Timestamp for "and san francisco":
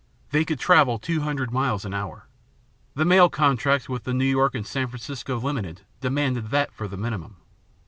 4.55-5.39